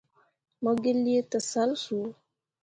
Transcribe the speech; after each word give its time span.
Mo 0.61 0.71
gi 0.81 0.91
lii 1.03 1.23
tǝsal 1.31 1.71
soo. 1.83 2.07